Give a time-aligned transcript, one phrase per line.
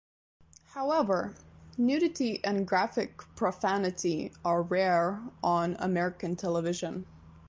[0.69, 1.35] However,
[1.77, 7.05] nudity and graphic profanity are rare on American television.